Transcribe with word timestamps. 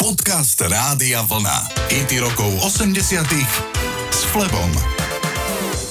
Podcast 0.00 0.56
Rádia 0.64 1.20
Vlna. 1.28 1.76
IT 1.92 2.24
rokov 2.24 2.48
80 2.64 3.20
s 4.08 4.24
Flebom. 4.32 4.72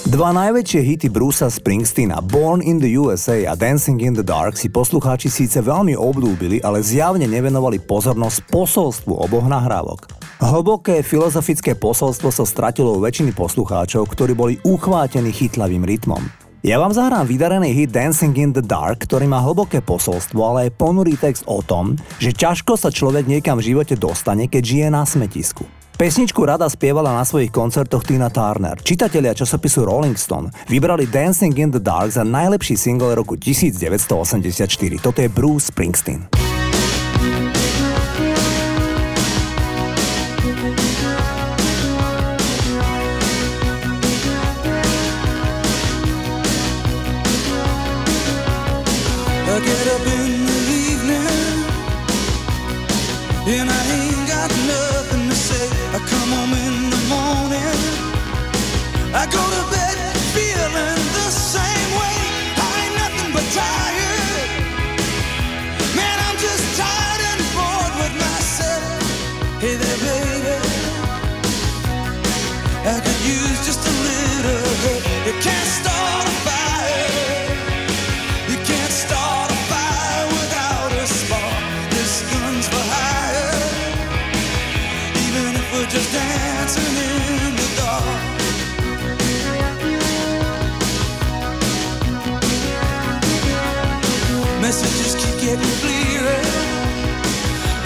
Dva 0.09 0.33
najväčšie 0.33 0.81
hity 0.81 1.13
Brusa 1.13 1.45
Springsteena 1.45 2.17
Born 2.17 2.65
in 2.65 2.81
the 2.81 2.89
USA 2.97 3.37
a 3.45 3.53
Dancing 3.53 4.01
in 4.01 4.17
the 4.17 4.25
Dark 4.25 4.57
si 4.57 4.73
poslucháči 4.73 5.29
síce 5.29 5.61
veľmi 5.61 5.93
obľúbili, 5.93 6.57
ale 6.65 6.81
zjavne 6.81 7.29
nevenovali 7.29 7.85
pozornosť 7.85 8.49
posolstvu 8.49 9.13
oboch 9.13 9.45
nahrávok. 9.45 10.09
Hlboké 10.41 11.05
filozofické 11.05 11.77
posolstvo 11.77 12.33
sa 12.33 12.49
stratilo 12.49 12.97
u 12.97 13.05
väčšiny 13.05 13.37
poslucháčov, 13.37 14.09
ktorí 14.09 14.33
boli 14.33 14.57
uchvátení 14.65 15.29
chytlavým 15.29 15.85
rytmom. 15.85 16.48
Ja 16.59 16.75
vám 16.75 16.91
zahrám 16.91 17.23
vydarený 17.23 17.71
hit 17.71 17.95
Dancing 17.95 18.35
in 18.35 18.51
the 18.51 18.59
Dark, 18.59 19.07
ktorý 19.07 19.31
má 19.31 19.39
hlboké 19.39 19.79
posolstvo, 19.79 20.43
ale 20.43 20.67
aj 20.67 20.75
ponurý 20.75 21.15
text 21.15 21.47
o 21.47 21.63
tom, 21.63 21.95
že 22.19 22.35
ťažko 22.35 22.75
sa 22.75 22.91
človek 22.91 23.31
niekam 23.31 23.55
v 23.55 23.71
živote 23.71 23.95
dostane, 23.95 24.51
keď 24.51 24.63
žije 24.67 24.87
na 24.91 25.07
smetisku. 25.07 25.63
Pesničku 25.95 26.43
rada 26.43 26.67
spievala 26.67 27.15
na 27.15 27.23
svojich 27.23 27.47
koncertoch 27.47 28.03
Tina 28.03 28.27
Turner. 28.27 28.75
Čitatelia 28.75 29.31
časopisu 29.31 29.87
Rolling 29.87 30.19
Stone 30.19 30.51
vybrali 30.67 31.07
Dancing 31.07 31.55
in 31.55 31.71
the 31.71 31.79
Dark 31.79 32.11
za 32.11 32.27
najlepší 32.27 32.75
single 32.75 33.15
roku 33.15 33.39
1984. 33.39 34.99
Toto 34.99 35.23
je 35.23 35.31
Bruce 35.31 35.71
Springsteen. 35.71 36.27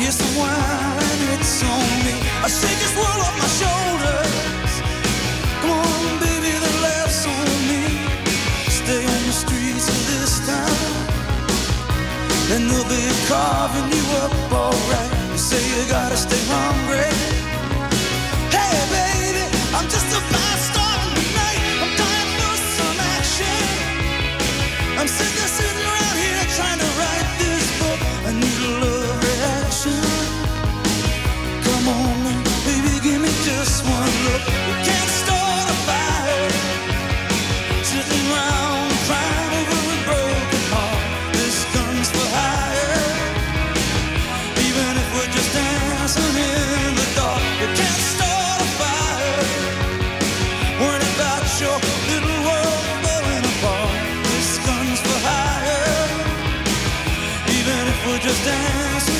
joke 0.00 0.06
here 0.06 0.12
somewhere, 0.12 0.52
and 0.52 1.40
it's 1.40 1.62
on 1.62 2.04
me. 2.04 2.14
I 2.42 2.48
shake 2.48 2.78
this 2.78 2.94
world 2.96 3.20
off 3.20 3.36
my 3.38 3.48
shoulders. 3.60 4.72
Come 5.60 5.70
on, 5.70 6.18
baby, 6.20 6.52
the 6.58 6.72
laughs 6.82 7.26
on 7.26 7.48
me. 7.68 7.82
Stay 8.68 9.04
on 9.04 9.22
the 9.26 9.32
streets 9.32 9.88
of 9.88 10.00
this 10.08 10.46
town, 10.46 10.90
and 12.52 12.70
they'll 12.70 12.88
be 12.88 13.04
carving 13.28 13.92
you 13.92 14.04
up 14.22 14.32
alright. 14.52 15.10
You 15.32 15.38
say 15.38 15.60
you 15.60 15.88
gotta 15.88 16.16
stay 16.16 16.42
hungry. 16.48 17.12
Hey, 18.50 18.76
baby, 18.96 19.44
I'm 19.74 19.88
just 19.88 20.08
a 20.16 20.39
dance. 58.50 59.19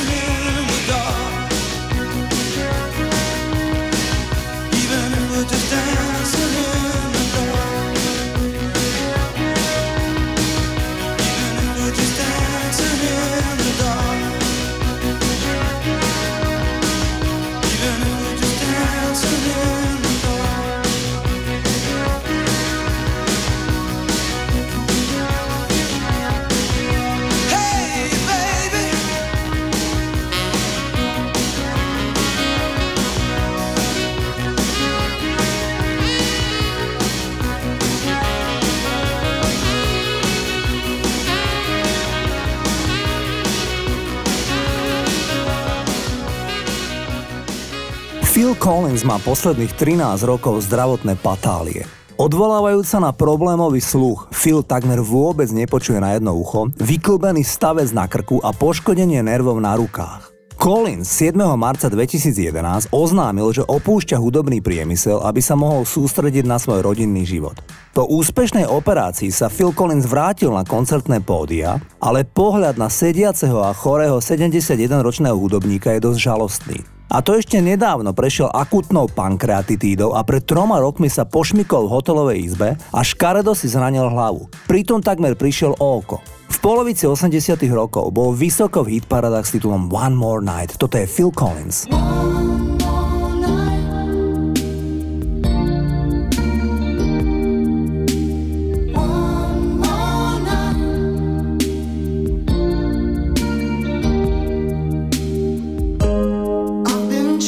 Collins 48.71 49.03
má 49.03 49.19
posledných 49.19 49.75
13 49.75 50.23
rokov 50.31 50.63
zdravotné 50.71 51.19
patálie. 51.19 51.83
Odvolávajúc 52.15 52.87
sa 52.87 53.03
na 53.03 53.11
problémový 53.11 53.83
sluch, 53.83 54.31
Phil 54.31 54.63
takmer 54.63 55.03
vôbec 55.03 55.51
nepočuje 55.51 55.99
na 55.99 56.15
jedno 56.15 56.39
ucho, 56.39 56.71
vyklbený 56.79 57.43
stavec 57.43 57.91
na 57.91 58.07
krku 58.07 58.39
a 58.39 58.55
poškodenie 58.55 59.27
nervov 59.27 59.59
na 59.59 59.75
rukách. 59.75 60.31
Collins 60.55 61.11
7. 61.11 61.35
marca 61.59 61.91
2011 61.91 62.95
oznámil, 62.95 63.51
že 63.51 63.67
opúšťa 63.67 64.15
hudobný 64.23 64.63
priemysel, 64.63 65.19
aby 65.19 65.43
sa 65.43 65.59
mohol 65.59 65.83
sústrediť 65.83 66.47
na 66.47 66.63
svoj 66.63 66.87
rodinný 66.87 67.27
život. 67.27 67.59
Po 67.91 68.07
úspešnej 68.07 68.71
operácii 68.71 69.35
sa 69.35 69.51
Phil 69.51 69.75
Collins 69.75 70.07
vrátil 70.07 70.55
na 70.55 70.63
koncertné 70.63 71.19
pódia, 71.27 71.83
ale 71.99 72.23
pohľad 72.23 72.79
na 72.79 72.87
sediaceho 72.87 73.67
a 73.67 73.75
chorého 73.75 74.23
71-ročného 74.23 75.35
hudobníka 75.35 75.91
je 75.91 76.07
dosť 76.07 76.19
žalostný. 76.23 77.00
A 77.11 77.27
to 77.27 77.35
ešte 77.35 77.59
nedávno 77.59 78.15
prešiel 78.15 78.47
akutnou 78.55 79.11
pankreatitídou 79.11 80.15
a 80.15 80.23
pred 80.23 80.47
troma 80.47 80.79
rokmi 80.79 81.11
sa 81.11 81.27
pošmykol 81.27 81.91
v 81.91 81.93
hotelovej 81.99 82.39
izbe 82.39 82.79
a 82.79 83.01
škaredo 83.03 83.51
si 83.51 83.67
zranil 83.67 84.07
hlavu. 84.07 84.47
Pritom 84.71 85.03
takmer 85.03 85.35
prišiel 85.35 85.75
o 85.75 85.89
oko. 85.99 86.23
V 86.47 86.57
polovici 86.63 87.11
80 87.11 87.35
rokov 87.75 88.15
bol 88.15 88.31
vysoko 88.31 88.87
v 88.87 89.03
hitparadách 89.03 89.43
s 89.43 89.59
titulom 89.59 89.91
One 89.91 90.15
More 90.15 90.39
Night. 90.39 90.79
Toto 90.79 90.95
je 90.95 91.11
Phil 91.11 91.35
Collins. 91.35 91.91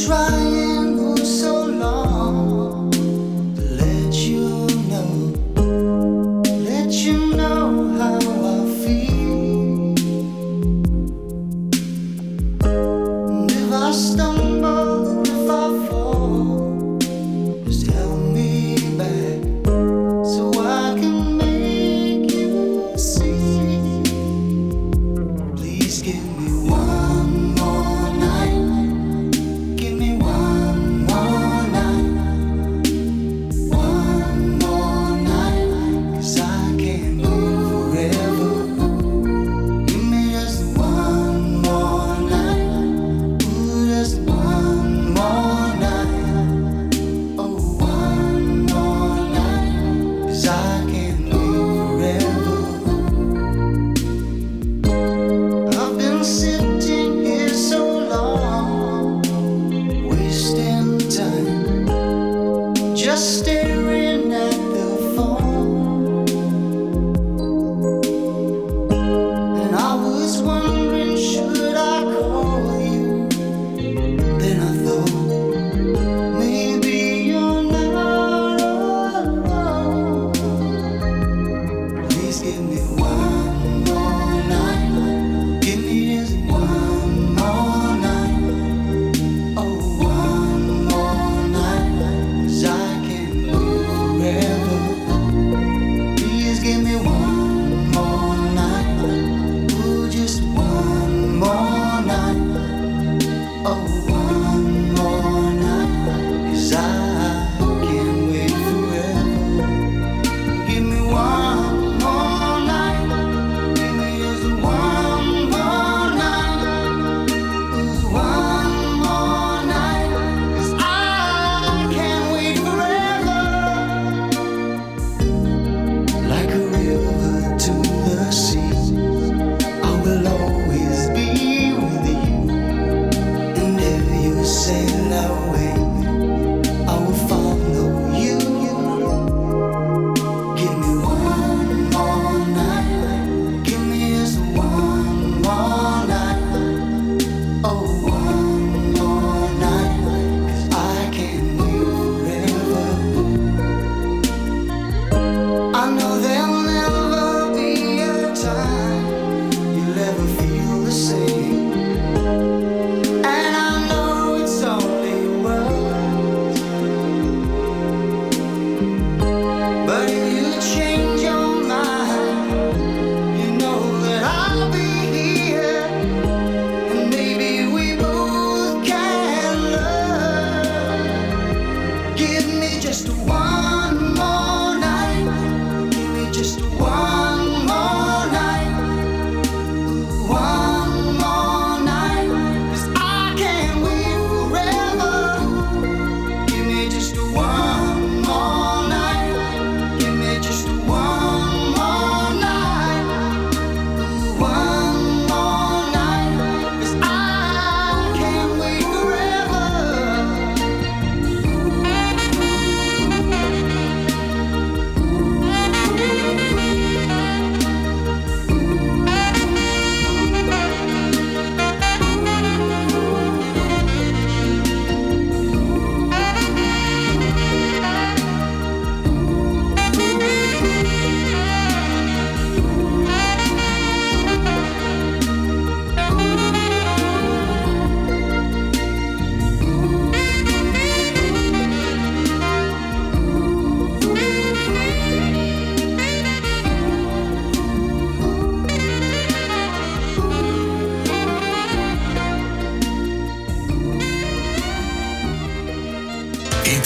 try. 0.07 0.52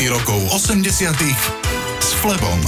Rokov 0.06 0.38
80 0.54 0.86
s 1.98 2.10
Flebom. 2.22 2.60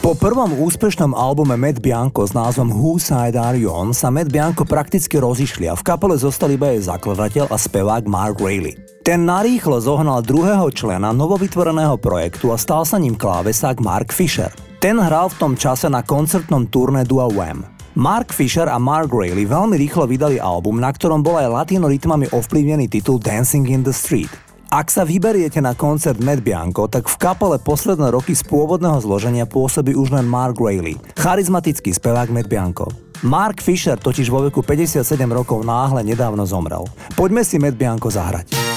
Po 0.00 0.16
prvom 0.16 0.56
úspešnom 0.64 1.12
albume 1.12 1.60
Matt 1.60 1.84
Bianco 1.84 2.24
s 2.24 2.32
názvom 2.32 2.72
Who 2.72 2.96
Side 2.96 3.36
Are 3.36 3.58
You 3.60 3.68
On 3.68 3.92
sa 3.92 4.08
Matt 4.08 4.32
Bianco 4.32 4.64
prakticky 4.64 5.20
rozišli 5.20 5.68
a 5.68 5.76
v 5.76 5.84
kapele 5.84 6.16
zostal 6.16 6.48
iba 6.56 6.72
jej 6.72 6.88
zakladateľ 6.88 7.52
a 7.52 7.56
spevák 7.60 8.08
Mark 8.08 8.40
Rayleigh. 8.40 8.80
Ten 9.04 9.28
narýchlo 9.28 9.76
zohnal 9.76 10.24
druhého 10.24 10.72
člena 10.72 11.12
novovytvoreného 11.12 12.00
projektu 12.00 12.48
a 12.48 12.56
stal 12.56 12.88
sa 12.88 12.96
ním 12.96 13.20
klávesák 13.20 13.84
Mark 13.84 14.08
Fisher. 14.16 14.48
Ten 14.80 14.96
hral 14.96 15.28
v 15.28 15.36
tom 15.36 15.52
čase 15.52 15.92
na 15.92 16.00
koncertnom 16.00 16.64
turné 16.72 17.04
Dua 17.04 17.28
Wham. 17.28 17.68
Mark 17.92 18.32
Fisher 18.32 18.72
a 18.72 18.80
Mark 18.80 19.12
Rayleigh 19.12 19.44
veľmi 19.44 19.76
rýchlo 19.76 20.08
vydali 20.08 20.40
album, 20.40 20.80
na 20.80 20.88
ktorom 20.88 21.20
bol 21.20 21.36
aj 21.36 21.52
latino 21.52 21.92
rytmami 21.92 22.32
ovplyvnený 22.32 22.88
titul 22.88 23.20
Dancing 23.20 23.68
in 23.68 23.84
the 23.84 23.92
Street. 23.92 24.47
Ak 24.68 24.92
sa 24.92 25.00
vyberiete 25.00 25.64
na 25.64 25.72
koncert 25.72 26.20
Matt 26.20 26.44
Bianco, 26.44 26.84
tak 26.92 27.08
v 27.08 27.16
kapele 27.16 27.56
posledné 27.56 28.12
roky 28.12 28.36
z 28.36 28.44
pôvodného 28.44 29.00
zloženia 29.00 29.48
pôsobí 29.48 29.96
už 29.96 30.12
len 30.12 30.28
Mark 30.28 30.60
Rayleigh, 30.60 31.00
charizmatický 31.16 31.96
spevák 31.96 32.28
Matt 32.28 32.52
Bianco. 32.52 32.84
Mark 33.24 33.64
Fisher 33.64 33.96
totiž 33.96 34.28
vo 34.28 34.44
veku 34.44 34.60
57 34.60 35.00
rokov 35.32 35.64
náhle 35.64 36.04
nedávno 36.04 36.44
zomrel. 36.44 36.84
Poďme 37.16 37.48
si 37.48 37.56
Matt 37.56 37.80
Bianco 37.80 38.12
zahrať. 38.12 38.67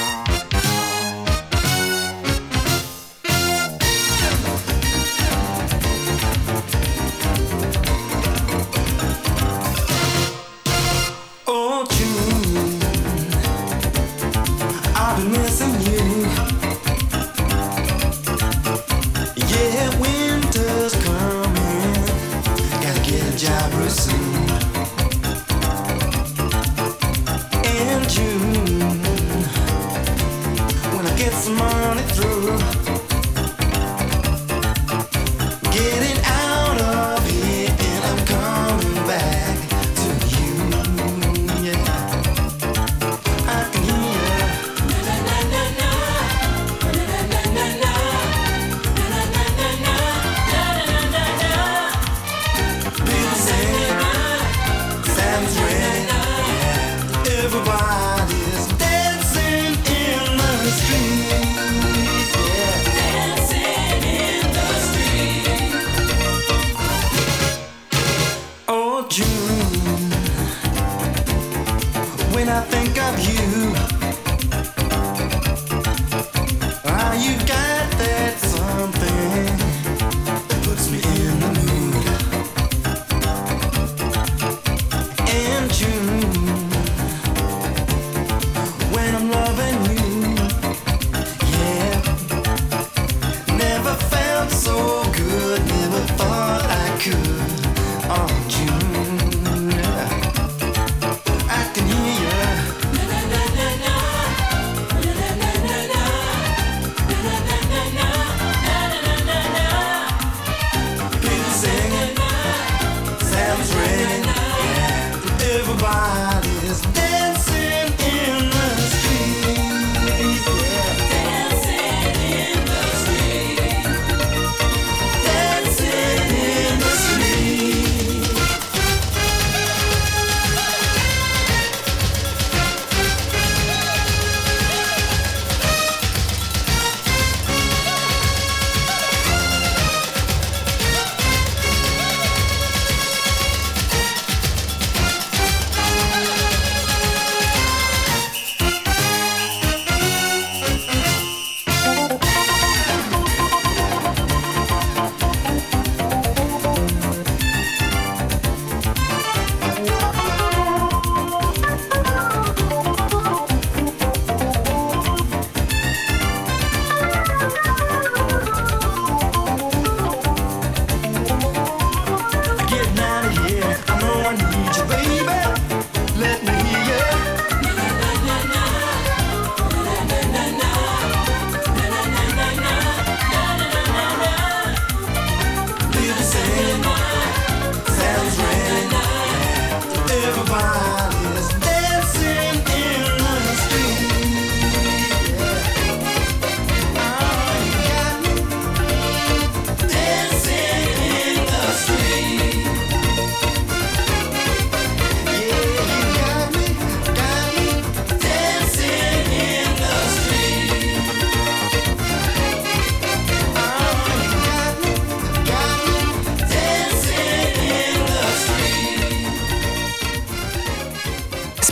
Jabberson. 23.41 24.30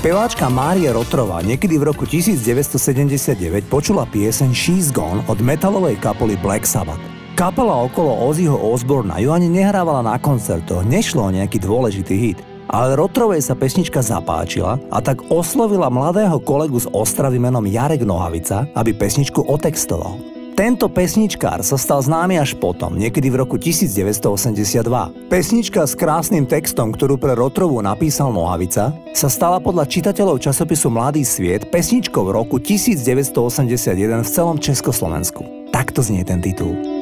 Speváčka 0.10 0.50
Mária 0.50 0.90
Rotrova 0.90 1.38
niekedy 1.46 1.78
v 1.78 1.94
roku 1.94 2.02
1979 2.02 3.38
počula 3.70 4.10
pieseň 4.10 4.50
She's 4.58 4.90
Gone 4.90 5.22
od 5.30 5.38
metalovej 5.38 6.02
kapely 6.02 6.34
Black 6.42 6.66
Sabbath. 6.66 6.98
Kapela 7.38 7.86
okolo 7.86 8.26
Ozzyho 8.26 8.58
Osborna 8.58 9.22
ju 9.22 9.30
ani 9.30 9.46
nehrávala 9.46 10.02
na 10.02 10.18
koncertoch, 10.18 10.82
nešlo 10.82 11.30
o 11.30 11.30
nejaký 11.30 11.62
dôležitý 11.62 12.16
hit. 12.18 12.42
Ale 12.74 12.98
Rotrovej 12.98 13.46
sa 13.46 13.54
pesnička 13.54 14.02
zapáčila 14.02 14.82
a 14.90 14.98
tak 14.98 15.30
oslovila 15.30 15.94
mladého 15.94 16.42
kolegu 16.42 16.82
z 16.82 16.90
Ostravy 16.90 17.38
menom 17.38 17.70
Jarek 17.70 18.02
Nohavica, 18.02 18.66
aby 18.74 18.98
pesničku 18.98 19.46
otextoval. 19.46 20.39
Tento 20.60 20.92
pesničkár 20.92 21.64
sa 21.64 21.80
stal 21.80 22.04
známy 22.04 22.36
až 22.36 22.52
potom, 22.60 23.00
niekedy 23.00 23.32
v 23.32 23.48
roku 23.48 23.56
1982. 23.56 24.84
Pesnička 25.32 25.88
s 25.88 25.96
krásnym 25.96 26.44
textom, 26.44 26.92
ktorú 26.92 27.16
pre 27.16 27.32
Rotrovu 27.32 27.80
napísal 27.80 28.36
Nohavica, 28.36 28.92
sa 29.16 29.32
stala 29.32 29.64
podľa 29.64 29.88
čitateľov 29.88 30.44
časopisu 30.44 30.92
Mladý 30.92 31.24
sviet 31.24 31.72
pesničkou 31.72 32.28
roku 32.28 32.60
1981 32.60 34.20
v 34.20 34.28
celom 34.28 34.60
Československu. 34.60 35.72
Takto 35.72 36.04
znie 36.04 36.28
ten 36.28 36.44
titul. 36.44 36.99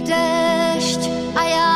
deszcz, 0.00 1.08
a 1.34 1.42
ja 1.42 1.73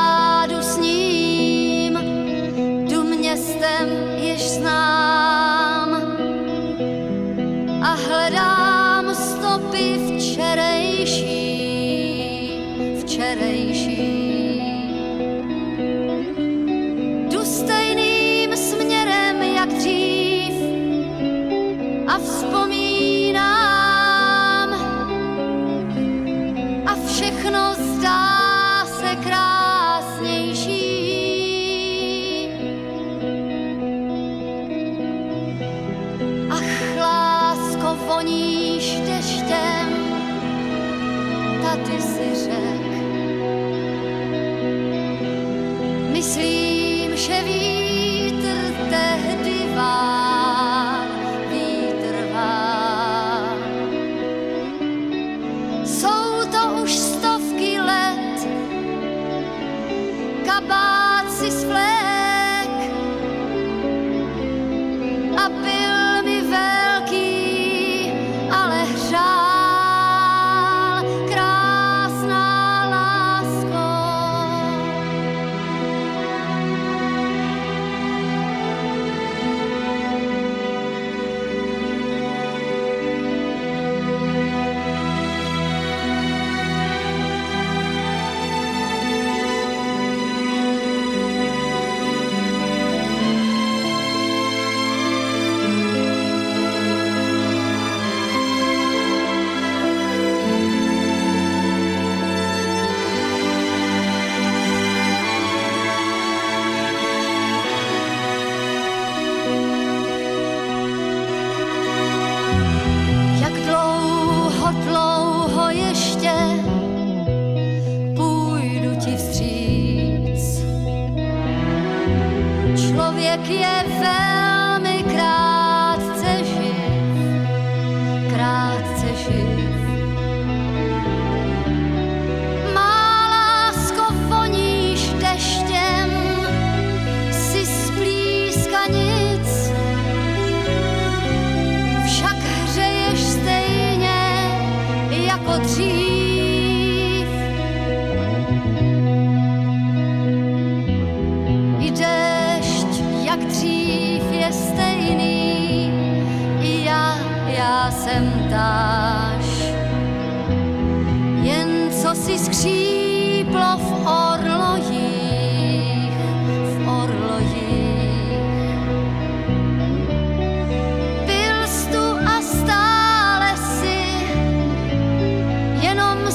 voníš 38.19 39.01
deštěm, 39.01 39.89
tady 41.63 42.03
si 42.03 42.45
řek. 42.45 42.78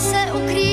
se 0.04 0.32
ukrývá. 0.34 0.73